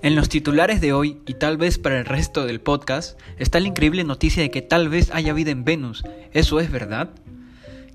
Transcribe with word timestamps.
En 0.00 0.14
los 0.14 0.28
titulares 0.28 0.80
de 0.80 0.92
hoy, 0.92 1.18
y 1.26 1.34
tal 1.34 1.56
vez 1.56 1.76
para 1.76 1.98
el 1.98 2.04
resto 2.04 2.46
del 2.46 2.60
podcast, 2.60 3.18
está 3.36 3.58
la 3.58 3.66
increíble 3.66 4.04
noticia 4.04 4.42
de 4.44 4.50
que 4.50 4.62
tal 4.62 4.88
vez 4.88 5.10
haya 5.12 5.32
vida 5.32 5.50
en 5.50 5.64
Venus. 5.64 6.04
¿Eso 6.32 6.60
es 6.60 6.70
verdad? 6.70 7.10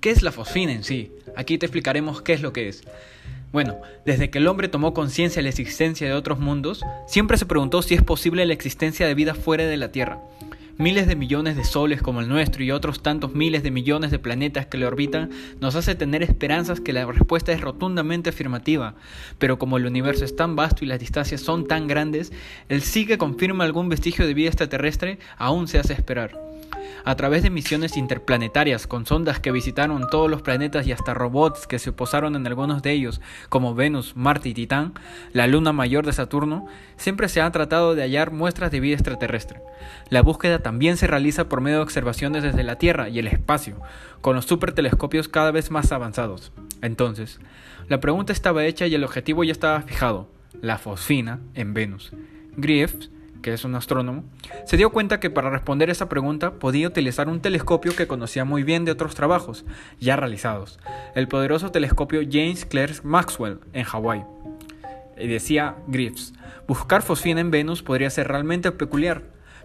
¿Qué 0.00 0.10
es 0.10 0.22
la 0.22 0.32
fosfina 0.32 0.72
en 0.72 0.82
sí? 0.82 1.12
Aquí 1.36 1.58
te 1.58 1.66
explicaremos 1.66 2.20
qué 2.20 2.32
es 2.32 2.42
lo 2.42 2.52
que 2.52 2.68
es. 2.68 2.82
Bueno, 3.52 3.76
desde 4.04 4.30
que 4.30 4.38
el 4.38 4.48
hombre 4.48 4.66
tomó 4.66 4.94
conciencia 4.94 5.38
de 5.38 5.44
la 5.44 5.50
existencia 5.50 6.08
de 6.08 6.14
otros 6.14 6.40
mundos, 6.40 6.82
siempre 7.06 7.36
se 7.36 7.46
preguntó 7.46 7.82
si 7.82 7.94
es 7.94 8.02
posible 8.02 8.46
la 8.46 8.52
existencia 8.52 9.06
de 9.06 9.14
vida 9.14 9.34
fuera 9.34 9.64
de 9.64 9.76
la 9.76 9.92
Tierra. 9.92 10.18
Miles 10.82 11.06
de 11.06 11.14
millones 11.14 11.54
de 11.54 11.62
soles 11.62 12.02
como 12.02 12.20
el 12.22 12.28
nuestro 12.28 12.64
y 12.64 12.72
otros 12.72 13.04
tantos 13.04 13.36
miles 13.36 13.62
de 13.62 13.70
millones 13.70 14.10
de 14.10 14.18
planetas 14.18 14.66
que 14.66 14.78
le 14.78 14.84
orbitan 14.84 15.30
nos 15.60 15.76
hace 15.76 15.94
tener 15.94 16.24
esperanzas 16.24 16.80
que 16.80 16.92
la 16.92 17.06
respuesta 17.06 17.52
es 17.52 17.60
rotundamente 17.60 18.30
afirmativa, 18.30 18.96
pero 19.38 19.60
como 19.60 19.76
el 19.76 19.86
universo 19.86 20.24
es 20.24 20.34
tan 20.34 20.56
vasto 20.56 20.84
y 20.84 20.88
las 20.88 20.98
distancias 20.98 21.40
son 21.40 21.68
tan 21.68 21.86
grandes, 21.86 22.32
el 22.68 22.82
sí 22.82 23.06
que 23.06 23.16
confirma 23.16 23.62
algún 23.62 23.88
vestigio 23.88 24.26
de 24.26 24.34
vida 24.34 24.48
extraterrestre 24.48 25.20
aún 25.38 25.68
se 25.68 25.78
hace 25.78 25.92
esperar 25.92 26.51
a 27.04 27.14
través 27.16 27.42
de 27.42 27.50
misiones 27.50 27.96
interplanetarias 27.96 28.86
con 28.86 29.06
sondas 29.06 29.40
que 29.40 29.52
visitaron 29.52 30.08
todos 30.10 30.30
los 30.30 30.42
planetas 30.42 30.86
y 30.86 30.92
hasta 30.92 31.14
robots 31.14 31.66
que 31.66 31.78
se 31.78 31.92
posaron 31.92 32.36
en 32.36 32.46
algunos 32.46 32.82
de 32.82 32.92
ellos, 32.92 33.20
como 33.48 33.74
Venus, 33.74 34.16
Marte 34.16 34.48
y 34.48 34.54
Titán, 34.54 34.94
la 35.32 35.46
luna 35.46 35.72
mayor 35.72 36.06
de 36.06 36.12
Saturno, 36.12 36.66
siempre 36.96 37.28
se 37.28 37.40
ha 37.40 37.50
tratado 37.50 37.94
de 37.94 38.02
hallar 38.02 38.30
muestras 38.32 38.70
de 38.70 38.80
vida 38.80 38.94
extraterrestre. 38.94 39.60
La 40.10 40.22
búsqueda 40.22 40.60
también 40.60 40.96
se 40.96 41.06
realiza 41.06 41.48
por 41.48 41.60
medio 41.60 41.78
de 41.78 41.82
observaciones 41.82 42.42
desde 42.42 42.62
la 42.62 42.76
Tierra 42.76 43.08
y 43.08 43.18
el 43.18 43.26
espacio, 43.26 43.80
con 44.20 44.36
los 44.36 44.44
supertelescopios 44.44 45.28
cada 45.28 45.50
vez 45.50 45.70
más 45.70 45.92
avanzados. 45.92 46.52
Entonces, 46.80 47.40
la 47.88 48.00
pregunta 48.00 48.32
estaba 48.32 48.64
hecha 48.64 48.86
y 48.86 48.94
el 48.94 49.04
objetivo 49.04 49.44
ya 49.44 49.52
estaba 49.52 49.82
fijado, 49.82 50.28
la 50.60 50.78
fosfina 50.78 51.40
en 51.54 51.74
Venus. 51.74 52.12
Griffiths 52.56 53.10
que 53.42 53.52
es 53.52 53.64
un 53.64 53.74
astrónomo, 53.74 54.24
se 54.64 54.76
dio 54.76 54.90
cuenta 54.90 55.20
que 55.20 55.30
para 55.30 55.50
responder 55.50 55.90
esa 55.90 56.08
pregunta 56.08 56.54
podía 56.58 56.88
utilizar 56.88 57.28
un 57.28 57.40
telescopio 57.40 57.94
que 57.94 58.06
conocía 58.06 58.44
muy 58.44 58.62
bien 58.62 58.84
de 58.84 58.92
otros 58.92 59.14
trabajos 59.14 59.64
ya 60.00 60.16
realizados, 60.16 60.78
el 61.14 61.28
poderoso 61.28 61.70
telescopio 61.70 62.22
James 62.22 62.64
Clerk 62.64 63.04
Maxwell 63.04 63.60
en 63.72 63.84
Hawái. 63.84 64.24
Y 65.18 65.26
decía 65.26 65.76
Griffiths, 65.88 66.32
buscar 66.66 67.02
fosfina 67.02 67.40
en 67.40 67.50
Venus 67.50 67.82
podría 67.82 68.10
ser 68.10 68.28
realmente 68.28 68.72
peculiar, 68.72 69.22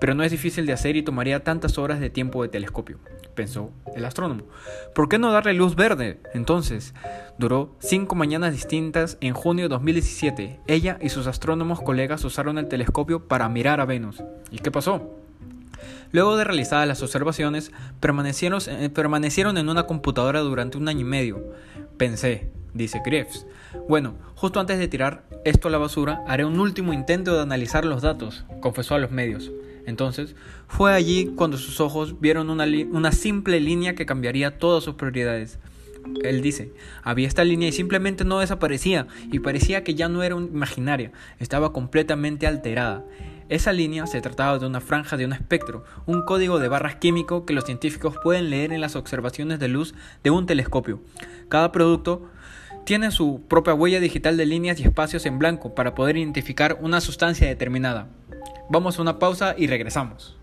pero 0.00 0.14
no 0.14 0.22
es 0.22 0.30
difícil 0.30 0.66
de 0.66 0.72
hacer 0.72 0.96
y 0.96 1.02
tomaría 1.02 1.44
tantas 1.44 1.78
horas 1.78 2.00
de 2.00 2.10
tiempo 2.10 2.42
de 2.42 2.48
telescopio, 2.48 2.98
pensó 3.40 3.70
el 3.96 4.04
astrónomo. 4.04 4.42
¿Por 4.94 5.08
qué 5.08 5.18
no 5.18 5.32
darle 5.32 5.54
luz 5.54 5.74
verde? 5.74 6.20
Entonces, 6.34 6.92
duró 7.38 7.74
cinco 7.78 8.14
mañanas 8.14 8.52
distintas 8.52 9.16
en 9.22 9.32
junio 9.32 9.64
de 9.64 9.70
2017. 9.70 10.60
Ella 10.66 10.98
y 11.00 11.08
sus 11.08 11.26
astrónomos 11.26 11.80
colegas 11.80 12.22
usaron 12.24 12.58
el 12.58 12.68
telescopio 12.68 13.28
para 13.28 13.48
mirar 13.48 13.80
a 13.80 13.86
Venus. 13.86 14.22
¿Y 14.50 14.58
qué 14.58 14.70
pasó? 14.70 15.16
Luego 16.12 16.36
de 16.36 16.44
realizadas 16.44 16.86
las 16.86 17.02
observaciones, 17.02 17.72
permanecieron, 17.98 18.60
eh, 18.68 19.60
en 19.60 19.68
una 19.70 19.84
computadora 19.84 20.40
durante 20.40 20.76
un 20.76 20.88
año 20.88 21.00
y 21.00 21.04
medio. 21.04 21.42
Pensé, 21.96 22.50
dice 22.74 23.00
Griffiths. 23.02 23.46
Bueno, 23.88 24.16
justo 24.34 24.60
antes 24.60 24.78
de 24.78 24.86
tirar 24.86 25.22
esto 25.46 25.68
a 25.68 25.70
la 25.70 25.78
basura, 25.78 26.22
haré 26.28 26.44
un 26.44 26.60
último 26.60 26.92
intento 26.92 27.34
de 27.34 27.40
analizar 27.40 27.86
los 27.86 28.02
datos, 28.02 28.44
confesó 28.60 28.96
a 28.96 28.98
los 28.98 29.10
medios. 29.10 29.50
Entonces, 29.86 30.34
fue 30.68 30.92
allí 30.92 31.32
cuando 31.36 31.56
sus 31.58 31.80
ojos 31.80 32.20
vieron 32.20 32.50
una, 32.50 33.12
simple 33.12 33.60
línea 33.60 33.94
que 33.94 34.06
cambiaría 34.06 34.58
todas 34.58 34.84
sus 34.84 34.94
prioridades. 34.94 35.58
Él 36.22 36.40
dice, 36.40 36.72
había 37.02 37.28
esta 37.28 37.44
línea 37.44 37.68
y 37.68 37.72
simplemente 37.72 38.24
no 38.24 38.38
desaparecía 38.38 39.06
y 39.30 39.40
parecía 39.40 39.84
que 39.84 39.94
ya 39.94 40.08
no 40.08 40.22
era 40.22 40.36
imaginaria, 40.36 41.12
estaba 41.38 41.72
completamente 41.72 42.46
alterada. 42.46 43.04
Esa 43.50 43.72
línea 43.72 44.06
se 44.06 44.20
trataba 44.20 44.58
de 44.58 44.66
una 44.66 44.80
franja 44.80 45.16
de 45.16 45.24
un 45.24 45.32
espectro, 45.32 45.84
un 46.06 46.24
código 46.24 46.60
de 46.60 46.68
barras 46.68 46.96
químico 46.96 47.44
que 47.44 47.52
los 47.52 47.64
científicos 47.64 48.14
pueden 48.22 48.48
leer 48.48 48.72
en 48.72 48.80
las 48.80 48.94
observaciones 48.94 49.58
de 49.58 49.66
luz 49.66 49.92
de 50.22 50.30
un 50.30 50.46
telescopio. 50.46 51.00
Cada 51.48 51.72
producto 51.72 52.30
tiene 52.84 53.10
su 53.10 53.42
propia 53.48 53.74
huella 53.74 54.00
digital 54.00 54.36
de 54.36 54.46
líneas 54.46 54.80
y 54.80 54.84
espacios 54.84 55.26
en 55.26 55.38
blanco 55.38 55.74
para 55.74 55.94
poder 55.94 56.16
identificar 56.16 56.78
una 56.80 57.00
sustancia 57.00 57.46
determinada. 57.46 58.08
Vamos 58.68 58.98
a 58.98 59.02
una 59.02 59.18
pausa 59.18 59.54
y 59.56 59.66
regresamos. 59.66 60.36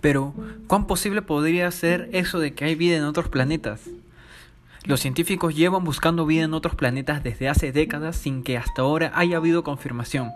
Pero, 0.00 0.34
¿cuán 0.66 0.86
posible 0.86 1.22
podría 1.22 1.70
ser 1.70 2.10
eso 2.12 2.38
de 2.38 2.52
que 2.52 2.66
hay 2.66 2.74
vida 2.74 2.98
en 2.98 3.04
otros 3.04 3.28
planetas? 3.28 3.88
Los 4.84 5.00
científicos 5.00 5.56
llevan 5.56 5.82
buscando 5.82 6.26
vida 6.26 6.44
en 6.44 6.52
otros 6.52 6.74
planetas 6.74 7.22
desde 7.22 7.48
hace 7.48 7.72
décadas 7.72 8.16
sin 8.16 8.42
que 8.42 8.58
hasta 8.58 8.82
ahora 8.82 9.12
haya 9.14 9.38
habido 9.38 9.64
confirmación. 9.64 10.30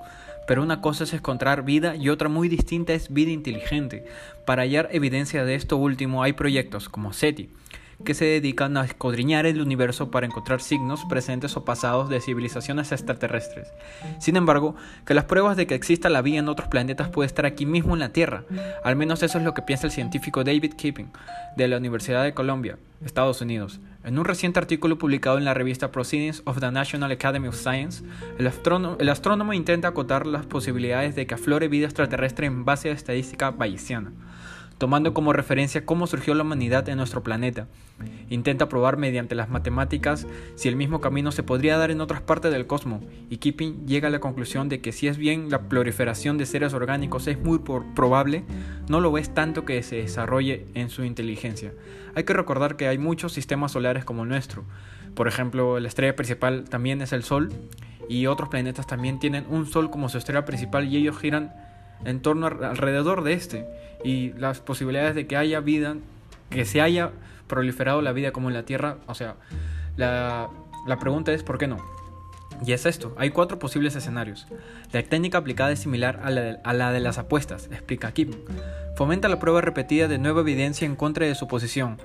Pero 0.49 0.63
una 0.63 0.81
cosa 0.81 1.05
es 1.05 1.13
encontrar 1.13 1.63
vida 1.63 1.95
y 1.95 2.09
otra 2.09 2.31
muy 2.31 2.49
distinta 2.49 2.95
es 2.95 3.13
vida 3.13 3.31
inteligente. 3.31 4.07
Para 4.47 4.63
hallar 4.63 4.89
evidencia 4.93 5.45
de 5.45 5.55
esto 5.55 5.77
último 5.77 6.23
hay 6.23 6.33
proyectos 6.33 6.89
como 6.89 7.13
SETI, 7.13 7.51
que 8.03 8.15
se 8.15 8.25
dedican 8.25 8.79
a 8.79 8.85
escudriñar 8.87 9.45
el 9.45 9.61
universo 9.61 10.11
para 10.11 10.25
encontrar 10.25 10.63
signos 10.63 11.05
presentes 11.05 11.55
o 11.59 11.67
pasados 11.67 12.09
de 12.09 12.23
civilizaciones 12.23 12.93
extraterrestres. 12.93 13.69
Sin 14.21 14.37
embargo, 14.37 14.75
que 15.05 15.13
las 15.13 15.25
pruebas 15.25 15.59
de 15.59 15.67
que 15.67 15.75
exista 15.75 16.09
la 16.09 16.23
vida 16.23 16.39
en 16.39 16.49
otros 16.49 16.69
planetas 16.69 17.11
puede 17.11 17.27
estar 17.27 17.45
aquí 17.45 17.67
mismo 17.67 17.93
en 17.93 18.01
la 18.01 18.15
Tierra. 18.15 18.45
Al 18.85 18.97
menos 18.97 19.23
eso 19.23 19.37
es 19.37 19.45
lo 19.45 19.53
que 19.53 19.63
piensa 19.63 19.87
el 19.87 19.93
científico 19.93 20.45
David 20.45 20.75
Keeping 20.79 21.11
de 21.57 21.69
la 21.69 21.77
Universidad 21.77 22.25
de 22.25 22.33
Columbia, 22.33 22.79
Estados 23.05 23.43
Unidos. 23.43 23.81
En 24.05 24.19
un 24.19 24.25
reciente 24.25 24.61
artículo 24.61 24.97
publicado 24.97 25.39
en 25.39 25.45
la 25.45 25.55
revista 25.55 25.91
Proceedings 25.91 26.43
of 26.45 26.61
the 26.61 26.71
National 26.71 27.11
Academy 27.11 27.49
of 27.49 27.57
Science, 27.57 28.05
el 28.39 28.47
astrónomo, 28.47 29.53
intenta 29.53 29.89
acotar 29.89 30.27
las 30.27 30.47
posibilidades 30.47 31.17
de 31.17 31.27
que 31.27 31.35
aflore 31.35 31.67
vida 31.67 31.87
extraterrestre 31.87 32.47
en 32.47 32.65
base 32.65 32.91
a 32.91 32.93
estadística 32.93 33.51
bayesiana 33.51 34.13
tomando 34.79 35.13
como 35.13 35.33
referencia 35.33 35.85
cómo 35.85 36.07
surgió 36.07 36.35
la 36.35 36.45
humanidad 36.45 36.89
en 36.89 36.97
nuestro 36.97 37.23
planeta. 37.23 37.67
Intenta 38.31 38.69
probar 38.69 38.97
mediante 38.97 39.35
las 39.35 39.49
matemáticas 39.49 40.27
si 40.55 40.69
el 40.69 40.77
mismo 40.77 41.01
camino 41.01 41.33
se 41.33 41.43
podría 41.43 41.77
dar 41.77 41.91
en 41.91 42.01
otras 42.01 42.23
partes 42.23 42.53
del 42.53 42.67
cosmos, 42.67 43.03
y 43.29 43.39
Keeping 43.39 43.87
llega 43.87 44.09
a 44.09 44.11
la 44.11 44.21
conclusión 44.21 44.69
de 44.69 44.81
que 44.81 44.93
si 44.93 45.09
es 45.09 45.19
bien 45.19 45.51
la 45.51 45.63
proliferación 45.63 46.39
de 46.39 46.47
seres 46.47 46.75
orgánicos 46.75 47.27
es 47.27 47.39
muy 47.41 47.59
probable, 47.59 48.45
no 48.89 49.01
lo 49.01 49.19
es 49.19 49.35
tanto 49.35 49.65
que 49.65 49.83
se 49.83 49.97
desarrolle 49.97 50.67
en 50.75 50.91
su 50.91 51.05
inteligencia. 51.05 51.73
Hay 52.15 52.25
que 52.25 52.33
recordar 52.33 52.77
que 52.77 52.87
hay 52.87 52.99
muchos 52.99 53.33
sistemas 53.33 53.73
solares 53.73 54.05
como 54.05 54.23
el 54.23 54.29
nuestro. 54.29 54.65
Por 55.15 55.27
ejemplo, 55.27 55.81
la 55.81 55.89
estrella 55.89 56.15
principal 56.15 56.65
también 56.69 57.03
es 57.03 57.13
el 57.13 57.25
Sol, 57.25 57.53
y 58.09 58.27
otros 58.27 58.49
planetas 58.49 58.87
también 58.87 59.19
tienen 59.19 59.45
un 59.51 59.67
Sol 59.67 59.91
como 59.91 60.09
su 60.09 60.19
estrella 60.19 60.45
principal 60.45 60.87
y 60.87 60.97
ellos 60.97 61.19
giran 61.19 61.53
en 62.05 62.21
torno 62.21 62.47
alrededor 62.47 63.23
de 63.23 63.33
este 63.35 63.67
y 64.05 64.33
las 64.35 64.61
posibilidades 64.61 65.15
de 65.15 65.27
que 65.27 65.37
haya 65.37 65.61
vida, 65.61 65.97
que 66.51 66.65
se 66.65 66.81
haya 66.81 67.11
proliferado 67.47 68.03
la 68.03 68.13
vida 68.13 68.33
como 68.33 68.49
en 68.49 68.55
la 68.55 68.65
Tierra, 68.65 68.99
o 69.07 69.15
sea, 69.15 69.37
la, 69.97 70.49
la 70.87 70.99
pregunta 70.99 71.33
es 71.33 71.43
¿por 71.43 71.59
qué 71.59 71.67
no? 71.67 71.79
Y 72.65 72.73
es 72.73 72.87
esto, 72.87 73.15
hay 73.19 73.31
cuatro 73.31 73.59
posibles 73.59 73.95
escenarios. 73.95 74.47
La 74.93 75.03
técnica 75.03 75.39
aplicada 75.39 75.71
es 75.71 75.79
similar 75.79 76.21
a 76.25 76.31
la, 76.31 76.59
a 76.65 76.73
la 76.73 76.93
de 76.93 77.01
las 77.01 77.19
apuestas, 77.19 77.69
explica 77.71 78.13
Kim. 78.13 78.31
Fomenta 78.97 79.29
la 79.29 79.39
prueba 79.39 79.61
repetida 79.61 80.09
de 80.09 80.19
nueva 80.19 80.41
evidencia 80.41 80.87
en 80.87 80.97
contra 80.97 81.27
de 81.27 81.35
su 81.35 81.47
posición. 81.47 81.99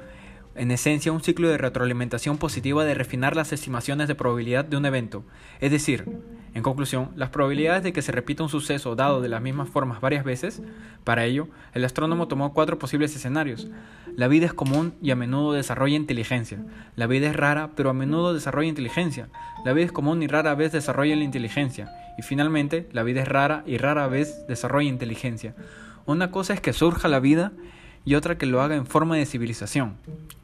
En 0.56 0.69
esencia, 0.69 1.12
un 1.12 1.24
ciclo 1.24 1.50
de 1.50 1.58
retroalimentación 1.58 2.38
positiva 2.38 2.86
de 2.86 2.94
refinar 2.94 3.36
las 3.36 3.52
estimaciones 3.52 4.08
de 4.08 4.14
probabilidad 4.14 4.64
de 4.64 4.78
un 4.78 4.86
evento. 4.86 5.24
Es 5.59 5.72
decir, 5.72 6.06
en 6.53 6.62
conclusión, 6.62 7.09
las 7.16 7.30
probabilidades 7.30 7.81
de 7.81 7.91
que 7.91 8.03
se 8.03 8.12
repita 8.12 8.44
un 8.44 8.50
suceso 8.50 8.96
dado 8.96 9.19
de 9.19 9.30
las 9.30 9.41
mismas 9.41 9.68
formas 9.69 10.00
varias 10.00 10.24
veces, 10.24 10.62
para 11.03 11.25
ello, 11.25 11.47
el 11.73 11.84
astrónomo 11.84 12.28
tomó 12.28 12.53
cuatro 12.53 12.78
posibles 12.78 13.16
escenarios. 13.16 13.67
La 14.16 14.28
vida 14.28 14.46
es 14.46 14.53
común 14.53 14.94
y 15.02 15.09
a 15.09 15.16
menudo 15.16 15.53
desarrolla 15.53 15.96
inteligencia. 15.96 16.64
La 16.96 17.08
vida 17.08 17.32
es 17.32 17.35
rara, 17.35 17.72
pero 17.76 17.90
a 17.90 17.94
menudo 17.94 18.35
desarrolla 18.35 18.70
inteligencia. 18.70 19.29
La 19.66 19.73
vida 19.73 19.88
es 19.88 19.91
común 19.91 20.22
y 20.22 20.28
rara 20.28 20.53
vez 20.53 20.72
desarrolla 20.72 21.16
la 21.16 21.23
inteligencia. 21.23 21.90
Y 22.20 22.22
finalmente, 22.22 22.88
la 22.91 23.02
vida 23.02 23.23
es 23.23 23.28
rara 23.28 23.64
y 23.66 23.79
rara 23.79 24.06
vez 24.06 24.46
desarrolla 24.47 24.88
inteligencia. 24.88 25.56
Una 26.06 26.29
cosa 26.29 26.53
es 26.53 26.61
que 26.61 26.73
surja 26.73 27.08
la 27.08 27.20
vida 27.20 27.53
y 28.06 28.14
otra 28.14 28.38
que 28.38 28.46
lo 28.46 28.61
haga 28.61 28.76
en 28.76 28.85
forma 28.85 29.16
de 29.16 29.26
civilización. 29.26 29.96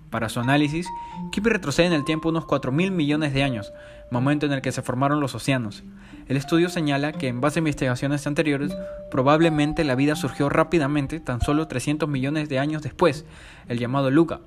Para 0.10 0.30
su 0.30 0.40
análisis, 0.40 0.88
Kippy 1.32 1.50
retrocede 1.50 1.88
en 1.88 1.94
el 1.94 2.04
tiempo 2.04 2.30
unos 2.30 2.46
4.000 2.46 2.92
millones 2.92 3.34
de 3.34 3.44
años, 3.44 3.72
momento 4.10 4.46
en 4.46 4.54
el 4.54 4.62
que 4.62 4.72
se 4.72 4.82
formaron 4.82 5.20
los 5.20 5.36
océanos. 5.36 5.84
El 6.28 6.38
estudio 6.38 6.70
señala 6.70 7.12
que 7.12 7.28
en 7.28 7.42
base 7.42 7.60
a 7.60 7.62
investigaciones 7.62 8.26
anteriores, 8.26 8.76
probablemente 9.12 9.84
la 9.84 9.96
vida 9.96 10.16
surgió 10.16 10.50
rápidamente 10.50 11.20
tan 11.20 11.42
solo 11.42 11.68
300 11.68 12.10
millones 12.10 12.50
de 12.50 12.60
años 12.60 12.82
después, 12.82 13.26
el 13.68 13.78
llamado 13.78 14.10
Luca, 14.10 14.42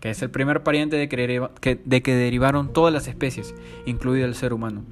que 0.00 0.10
es 0.10 0.22
el 0.22 0.30
primer 0.30 0.62
pariente 0.62 0.96
de 0.96 1.08
que, 1.08 1.80
de 1.84 2.02
que 2.02 2.14
derivaron 2.14 2.72
todas 2.72 2.92
las 2.92 3.06
especies, 3.06 3.54
incluido 3.84 4.26
el 4.26 4.34
ser 4.34 4.54
humano. 4.54 4.82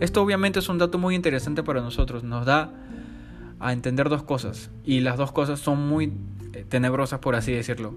Esto 0.00 0.22
obviamente 0.22 0.58
es 0.60 0.68
un 0.68 0.78
dato 0.78 0.98
muy 0.98 1.14
interesante 1.14 1.62
para 1.62 1.80
nosotros, 1.80 2.24
nos 2.24 2.46
da 2.46 2.70
a 3.60 3.72
entender 3.72 4.08
dos 4.08 4.22
cosas, 4.22 4.70
y 4.84 5.00
las 5.00 5.18
dos 5.18 5.32
cosas 5.32 5.60
son 5.60 5.86
muy 5.86 6.12
eh, 6.52 6.64
tenebrosas 6.68 7.20
por 7.20 7.34
así 7.34 7.52
decirlo. 7.52 7.94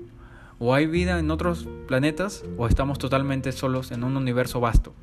O 0.59 0.73
hay 0.73 0.85
vida 0.87 1.17
en 1.19 1.31
otros 1.31 1.67
planetas 1.87 2.43
o 2.57 2.67
estamos 2.67 2.99
totalmente 2.99 3.51
solos 3.51 3.91
en 3.91 4.03
un 4.03 4.17
universo 4.17 4.59
vasto. 4.59 4.93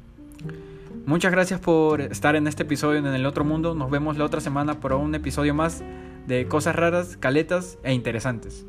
Muchas 1.06 1.32
gracias 1.32 1.61
por 1.61 2.00
estar 2.00 2.37
en 2.37 2.47
este 2.47 2.64
episodio 2.64 2.99
en 2.99 3.06
el 3.06 3.26
otro 3.26 3.44
mundo. 3.44 3.75
Nos 3.75 3.91
vemos 3.91 4.19
la 4.19 4.25
otra 4.25 4.41
semana 4.41 4.81
por 4.81 4.93
un 4.93 5.14
episodio 5.14 5.55
más 5.55 5.82
de 6.26 6.47
cosas 6.47 6.76
raras, 6.76 7.17
caletas 7.17 7.79
e 7.85 7.93
interesantes. 7.94 8.67